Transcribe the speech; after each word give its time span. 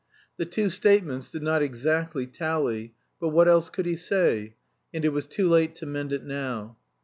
The 0.37 0.47
two 0.47 0.71
statements 0.71 1.29
did 1.29 1.43
not 1.43 1.61
exactly 1.61 2.25
tally; 2.25 2.95
but 3.19 3.29
what 3.29 3.47
else 3.47 3.69
could 3.69 3.85
he 3.85 3.95
say? 3.97 4.55
And 4.91 5.05
it 5.05 5.09
was 5.09 5.27
too 5.27 5.47
late 5.47 5.75
to 5.75 5.85
mend 5.85 6.11
it 6.11 6.23
now. 6.23 6.77